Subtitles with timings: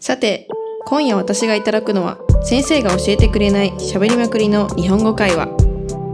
[0.00, 0.48] さて、
[0.86, 5.48] 今夜私がいただくのは先生が教えてくれない喋りまくりの日本語会話。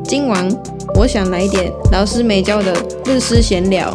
[0.08, 0.49] 今晚
[0.95, 2.73] 我想来点老师没教的
[3.05, 3.92] 日式闲聊。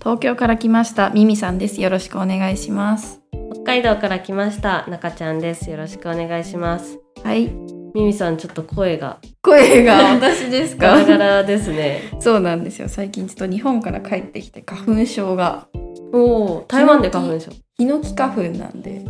[0.00, 1.80] 東京から来ましたミミさんです。
[1.80, 3.22] よろしくお願いします。
[3.62, 7.71] 北海道から来ました中ちゃんですよろしくお願いしますはい。
[7.94, 12.10] ミミさんちょっと声が声が私ですガラかガラですね。
[12.20, 12.88] そうなんですよ。
[12.88, 15.68] 最近ちょっと日本から帰ってきて花粉症が。
[16.14, 17.52] おお台湾で花粉症。
[17.76, 19.04] ヒノキ花粉なんで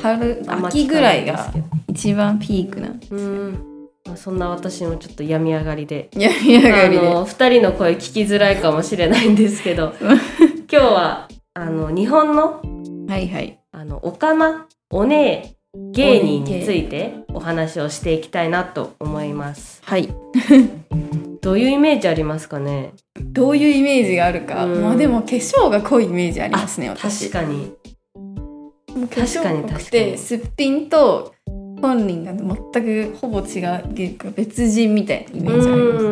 [0.00, 1.52] 春秋ぐらいが
[1.88, 3.88] 一番ピークなんでうん。
[4.06, 6.08] まあそんな私もちょっと病み上がりで。
[6.14, 7.08] やみ上がりで。
[7.08, 9.94] あの二人の声聞きづらいかもしれないんですけど。
[10.68, 12.60] 今日はあの日本の
[13.08, 13.60] はいはい。
[13.70, 15.55] あのおかまお姉
[15.92, 19.80] 芸人についてお話をしていきたいなと思います。
[19.84, 20.08] はい。
[21.40, 22.92] どういうイメージありますかね？
[23.20, 24.82] どういうイメージがあるか、うん。
[24.82, 27.30] まあでも化粧が濃いイメージありますね私。
[27.30, 27.72] 確かに。
[29.08, 31.34] 確かに濃く確かにてすっぴんと
[31.82, 36.08] 本人が全くほぼ違うっていうか別人みたいなイメージありますう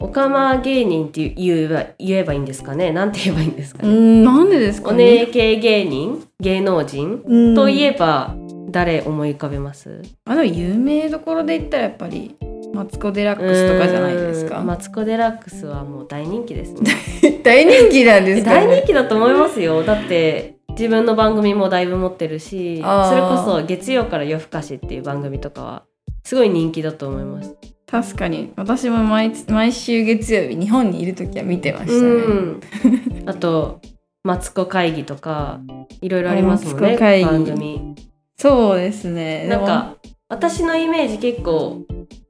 [0.00, 2.92] んおかま芸人って言えば言えばいいんですかね？
[2.92, 6.26] なんて言えばいいんですかうね、んなんでですかおね姉系芸人？
[6.40, 7.22] 芸能人？
[7.26, 7.54] うん。
[7.54, 8.34] といえば
[8.70, 10.02] 誰思い浮かべます？
[10.24, 12.34] あでも有名どころで言ったらやっぱり
[12.72, 14.66] マツコ・デラックスとかじゃないですか、うん。
[14.66, 16.90] マツコ・デラックスはもう大人気ですね。
[17.42, 19.82] 大人気なんですか、大ね、人気だと思いますよ。
[19.82, 22.82] だって自分の番組もだいぶ持ってるしそ
[23.14, 25.82] れこそ月曜から夜更かしっていう番組とかは
[26.24, 27.54] すごい人気だと思います
[27.90, 28.52] 確かに。
[28.56, 33.80] 私も毎毎週月曜日日本にいる時は見てましたね、うん、あと
[34.22, 35.60] マツコ会議とか
[36.00, 37.96] いろいろありますもんね番組。
[38.36, 39.46] そうですね。
[39.48, 39.96] なんか
[40.28, 41.84] 私のイメージ結構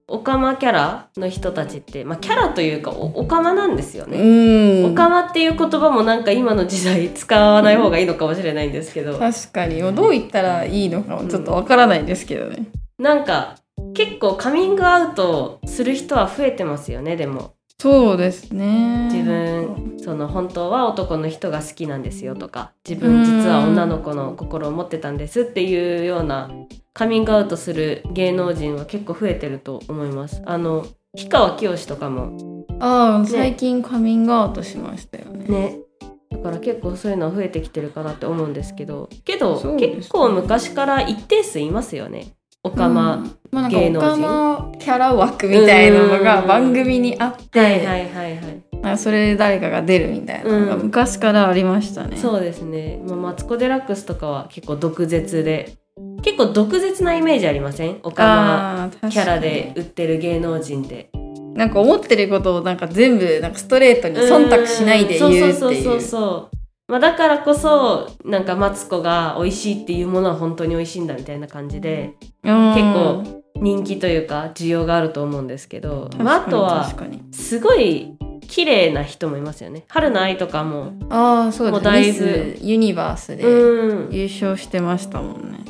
[0.09, 4.93] オカマキャラの人たちって、まあ、キャラというかおオカマなんですよね、うん。
[4.93, 9.19] オカマっていう言葉もなんか今の時代使わない方がいいのかもしれないんですけど。
[9.19, 9.79] 確かに。
[9.81, 12.67] どう言ったらいいのかもちょっとわからないですけどね、
[12.99, 13.57] なんか
[13.95, 17.55] 結構カミングアウトする人は増えてますよねでも。
[17.79, 19.09] そうですね。
[19.11, 26.51] 自分その本当は男の人が好きなんですよとか自分実は女の子の心を持ってたんですっていうような
[26.93, 30.43] カミングアウトする芸能人は結構増えてると思います。
[30.45, 30.87] あの
[31.17, 32.67] 氷川きよしとかも。
[32.81, 35.47] ああ、最近カミングアウトしましたよね。
[35.47, 35.79] ね。
[36.31, 39.09] だから結構そういうのは増えてきてるかなって思うんですけど。
[39.25, 39.77] けど、ね。
[39.77, 43.37] 結構昔から一定数いますよねオカマ、うん。
[43.51, 44.11] まあ、なんか芸能人。
[44.11, 46.49] 他のキャラ枠みたいなのがうん。
[46.49, 48.63] 番組にあって、はいはいはいはい。
[48.73, 50.83] なんかそれで誰かが出るみたいなのがうん。
[50.85, 55.77] 昔からありましたね、そうですね、まあ、マツコ・デラックスとかは結構毒舌で
[56.23, 57.99] 結構毒舌なイメージありません？
[58.03, 61.11] オカマキャラで売ってる芸能人で。
[61.55, 66.57] なんか思ってることをなんか全部なんかストレートに忖度しないで言うっていうそうそうそうそう
[66.91, 72.75] まあ、だからこそなんかマツコが美味しいっていうものは本当に美味しいんだみたいな感じでうん。
[72.75, 76.91] 結構人気というか需要があると思うんですけど、まあ、あとは
[77.31, 79.85] すごい綺麗な人もいますよね。
[79.89, 84.13] 春の愛とかもああそうですもうだいぶユニバースでうん。
[84.13, 85.61] 優勝してましたもんね。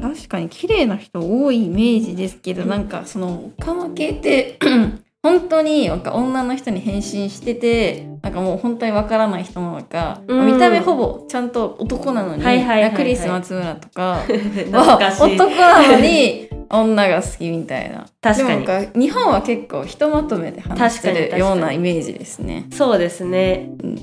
[0.00, 4.60] 確かに綺麗な人多いイメージですけどなんかそのオカマ系って
[5.22, 10.46] 本当になんか女の人に変身しててなんかもう本当にわからない人なのか、うん。
[10.46, 12.94] 見た目ほぼちゃんと男なのに、はいはいはいはい。
[12.94, 18.06] クリス松村とか 懐は男なのに女が好きみたいな。
[18.20, 18.60] 確かに。
[18.60, 22.66] でもなんか日本は結構ひとまとめで話してるようなイメージですね。
[22.72, 23.96] そうですね、うん。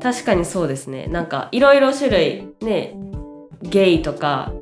[0.00, 1.06] 確かにそうですね。
[1.08, 2.94] なんかいろいろ種類ね
[3.62, 4.52] ゲイとか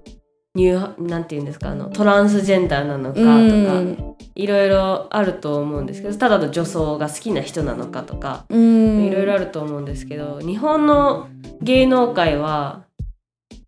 [0.54, 4.16] ニューなんて言うんですかあのトランスジェンダーなのかとか、うん。
[4.34, 9.04] いろいろあると思うんですけどただの女装が好きな人なのかとかうん。
[9.04, 11.28] いろいろあると思うんですけど日本の
[11.60, 12.84] 芸能界は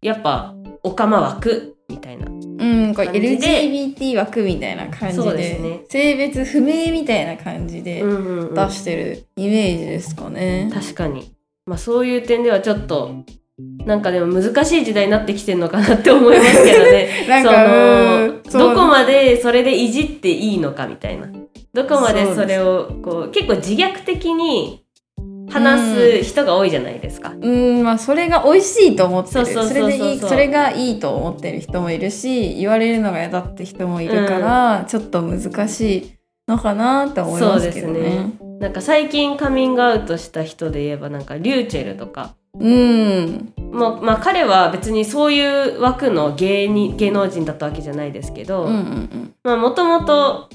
[0.00, 5.84] やっぱオカマ枠みたいなうん、これ LGBT 枠みたいな感じでね。
[5.88, 8.54] 性別不明みたいな感じでうんうんうん。
[8.54, 10.70] 出してるイメージですかね。
[10.72, 11.34] 確かに、
[11.66, 13.24] まあ、そういう点ではちょっと
[13.86, 18.42] なんかでも難しい時代になってきてるのかなって思いますけどね。
[18.48, 21.28] そのどこまでそれでいじっていいのかみたいな。
[21.74, 24.84] どこまでそれをこう結構自虐的に
[25.50, 27.34] 話す人が多いじゃないですか。
[27.40, 29.46] うん、まあそれが美味しいと思ってる。
[29.46, 36.12] それでいい、それがいいと思ってる人もいるし、言われるのが嫌だって人もいるから、ちょっと難しい
[36.48, 38.00] のかなって思いますけどね。
[38.00, 38.32] ね。
[38.60, 42.34] なんか最近カミングアウトした人で言えばなんかリューチェルとか。
[42.58, 49.34] うん、もうまあ彼は別にそういう枠の芸に芸能人だったわけじゃないですけど、うんうんうん。
[49.42, 50.48] まあもともと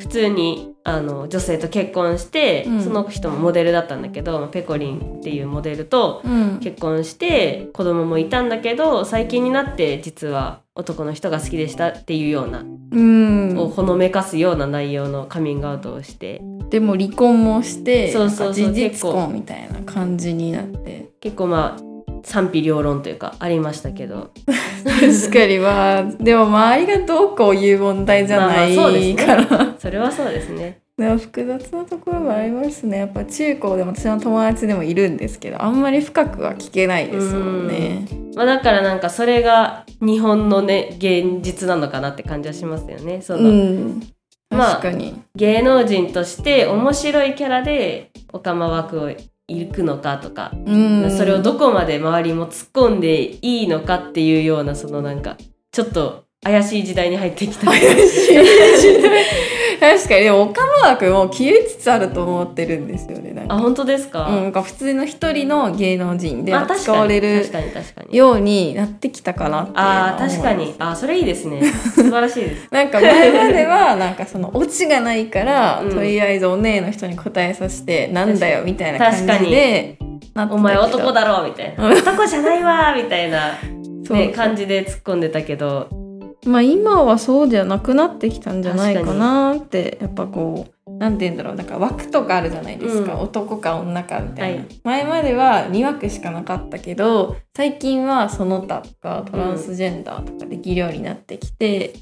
[0.00, 2.82] 普通にあの女性と結婚して、うん。
[2.82, 6.58] その人もモデルだったんだけどペコリンっていうモデルとうん。
[6.60, 13.56] 結婚して子供もいたんだけど最近になって実は男の人が好きでしたっていうような、うん。
[13.58, 16.42] をほのめかすような内容のカミングアウトをして。
[16.70, 21.10] でも離婚もしてそうそう事実婚みたいな感じになって。
[21.20, 21.93] 結構まあ
[22.24, 24.30] 賛否両論というかありましたけど。
[24.84, 30.80] 確かにまあでも周りがどうこういう問題じゃないねから、それはそうですね。
[30.96, 32.98] でも複雑なところもありますね。
[32.98, 38.06] やっぱ中高でも私の友達でもいるんですけどあんまり深くは聞けないですもんね。
[38.36, 43.22] まあ、だからなんかそれが日本のね現実なのかなって感じはしますよね。
[43.22, 44.02] その、うん。
[44.50, 49.10] まあ確かに、芸能人として面白いキャラでオカマ枠を
[49.48, 55.36] 行くのかとか、うん、それをどこまで周りも突っ込んでいいのかっていうようなそのなんか
[55.70, 57.66] ちょっと怪しい時代に入ってきた。
[59.80, 60.24] 確かに。
[60.24, 63.54] でも岡間枠も消えつつあると思ってるんですよねなんか。
[63.54, 67.46] あ本当ですか、うん、なんか普通の一人の芸能人であ確使われる
[68.10, 70.74] ようになってきたかなってあー確かに。
[70.78, 71.62] あそれいいですね。
[71.96, 72.68] 素晴らしいです。
[72.70, 75.94] なんか前まではなんかそのオチがないから、 うん。
[75.94, 79.96] とりあえずお姉の人に答えさせてなんだよみたいな感じで
[80.50, 81.88] お前男だろみたいな。
[81.88, 83.58] 男じゃないわみたいな、
[84.06, 86.03] そうね、感じで突っ込んでたけど
[86.46, 93.20] まあ今はそうじゃなくなってきたんじゃないかなってやっぱこうなんて言うんだろうなんか枠とかあるじゃないですか、うん。
[93.20, 94.80] 男か女かみたいな、はい。
[94.84, 101.94] 前までは2枠しかなかったけど最近はその他とかトランスジェンダーとかできるようになってきて、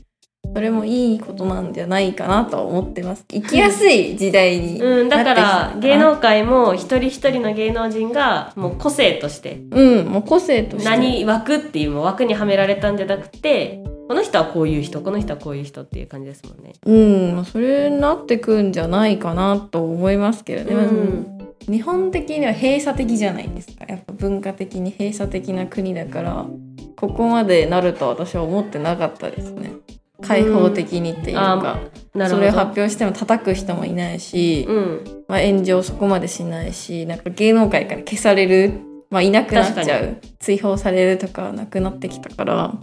[0.55, 3.25] それもいいことなんじゃないかなとは思ってます。
[3.29, 9.63] 生きやすい時代に うん、だから芸能界も一人一人の芸能人がもう個性として。
[9.71, 10.91] うんもう個性として。
[10.91, 16.73] 何枠っていうもう枠にはめられたんじゃなくてこの人はこういう人この人はこういう人っていう感じですもんね。
[16.85, 16.93] う
[17.33, 21.39] ん、まあそれになってくんじゃないかなと思いますけどね、うん。
[21.69, 23.85] 日本的には閉鎖的じゃないですか。
[23.89, 26.47] やっぱ文化的に閉鎖的な国だから
[26.97, 29.73] ここまでなると私は思ってなかったですね。
[30.23, 31.81] 開放的にっていうか、
[32.15, 32.37] なるほど。
[32.37, 40.19] それを発表しても叩く人もいないし、うん、まあ、炎上そこまでしないしなんか芸能界から消される、まあ、いなくなっちゃう。
[40.39, 42.75] 追放されるとかなくなってきたから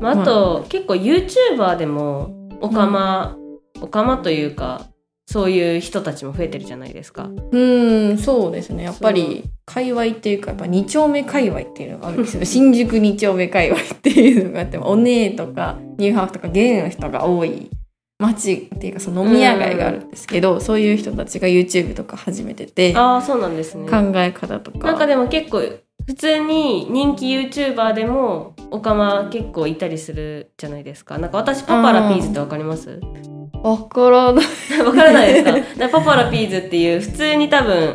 [0.00, 3.36] まあ、あと、結構 YouTuber でもオカマ、
[3.80, 4.86] オカマというか
[5.30, 7.30] そういう人たちも増えてるじゃないですか。
[7.52, 8.82] うんそうですね。
[8.82, 12.42] やっぱり界隈っていうかやっぱ2丁目界隈っていうのがあるんですよ。
[12.44, 17.70] 新宿2丁目界隈っていうのがあってお姉とかニューハーフとかゲイの人が多い
[18.18, 23.86] 街っていうかその飲み屋街があるんですけど、そういう人たちが YouTube とか始めてて考ああそうなんですね。
[23.88, 24.88] え方とか。
[24.88, 25.62] なんかでも結構
[26.10, 31.18] 普通に人気 YouTuber でもオカマ結構いたりするじゃないですか。
[31.18, 32.98] なんか私パパラピーズってわかります？
[33.62, 34.44] わからない。
[34.84, 35.88] わからないですか？
[35.88, 37.94] パパラピーズっていう普通に多分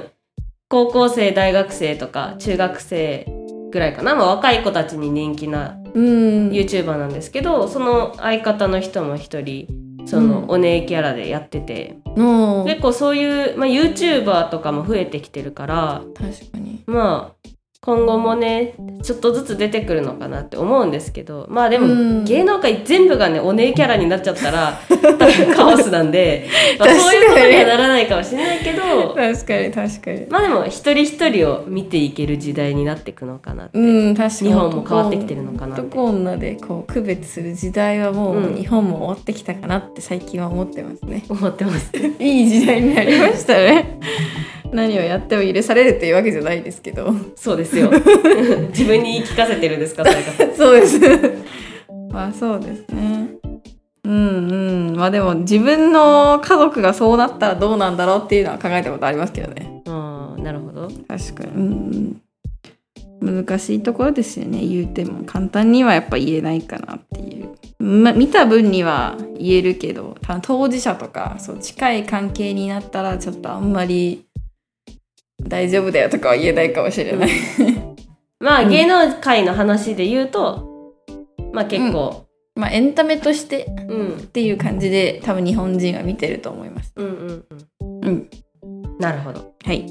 [0.70, 3.28] 高校生大学生とか中学生
[3.70, 6.50] ぐらいかな、まあ、若い子たちに人気なうん。
[6.52, 9.68] YouTuber なんですけどその相方の人も一人
[10.06, 10.50] そのうん。
[10.52, 16.82] お姉キャラでやってて、の結構そういう、まあ、YouTuber とかも増えてきてるから確かに。
[16.86, 17.50] まあ
[17.86, 18.74] 今後もね
[19.04, 21.90] ちょっとずつ出てくるのかなって思うんですけどまあでも、う
[22.22, 22.24] ん。
[22.26, 25.20] 芸能界全部がねお姉キャラになっちゃったら多分
[25.56, 26.48] カオスなんで、
[26.80, 30.26] まあ、そういうことにはならないかもしれないけど確かに確かに。
[30.30, 34.50] まあでも一人一人を見ていける時代になっていくのかなって、うん確かに。
[34.50, 35.96] 日本も変わってきてるのかなって。
[35.96, 38.56] 男女でこう区別する時代はもううん。
[38.56, 41.92] 日本も終わってきたかなって最近は思ってますね、思ってます。
[42.20, 44.00] いい時代になりましたね
[44.72, 47.14] 何をやっても許されるっていうわけじゃないですけど。
[47.36, 47.92] そうですよ。
[48.70, 51.00] 自分に言い聞かせてるんですかそれがそうです。
[52.12, 53.30] まあそうですね。
[54.04, 54.96] うんうん。
[54.96, 59.82] まあでも自分の家族がそうなったらどうなんだろうっていうのは考えたことありますけどね。
[59.86, 59.92] う
[60.40, 60.90] んなるほど。
[61.08, 61.52] 確かに。
[61.52, 62.22] うん
[63.22, 63.46] うん。
[63.46, 64.66] 難しいところですよね。
[64.66, 74.26] 言うても簡単にはやっぱ言えないかなっていう、ま、見た分には言えるけど当事者とかそう近い関係になったらちょっとあんまり
[75.44, 77.30] 大丈夫だよとかは言えないかもしれない、
[78.40, 80.76] まあ、うん芸能界の話で言うと
[81.54, 82.26] まあ結構、
[82.56, 86.92] まあエンタメとしてうん、っていう感じで多分日本人は見てると思います。
[86.96, 87.46] うんうん
[87.82, 88.02] うん。
[88.02, 88.30] うん。
[89.00, 89.54] なるほど。
[89.64, 89.86] はい。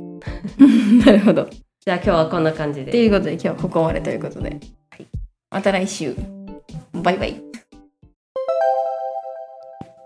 [1.04, 1.48] なるほど。
[1.84, 4.58] じゃあ今日はこんな感じとでいうことで今日はここまでということで、
[5.50, 6.14] また来週。
[6.92, 7.42] バイバイ。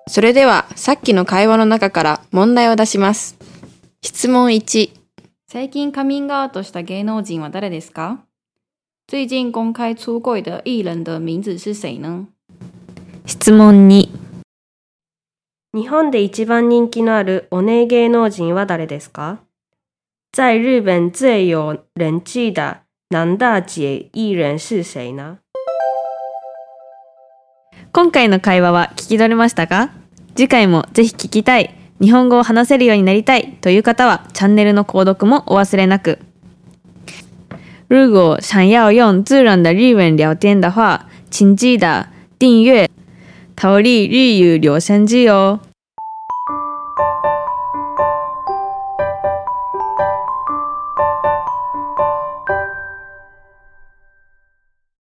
[0.09, 3.37] それではさっきの会話の中から問題を出します。
[4.02, 4.98] 質問1
[5.50, 8.19] 最近カミングアウトした芸能人は誰ですか？
[9.09, 12.26] 最近公開出柜的艺人的名字是谁呢？
[13.25, 14.11] 質問2
[15.73, 19.38] 日本で一番人気のあるお姉芸能人は誰ですか？
[20.35, 25.38] 在日本最有人气的男大姐艺人是谁呢？
[27.93, 29.88] 今回の会話は聞き取れましたか？
[30.35, 36.19] 次回もぜひ聞きたい、日本語を話せるようになりたいという方はチャンネルの購読もお忘れなく。
[37.88, 42.07] 如果想要用自然的日文聊天的话，请记得
[42.38, 42.88] 订阅
[43.57, 45.61] “逃离日语留声机”哦。